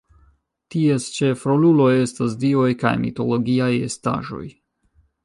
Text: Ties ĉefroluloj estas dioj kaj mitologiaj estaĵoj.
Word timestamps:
Ties 0.75 1.09
ĉefroluloj 1.17 1.89
estas 2.05 2.33
dioj 2.45 2.71
kaj 2.85 2.95
mitologiaj 3.05 3.71
estaĵoj. 3.91 4.45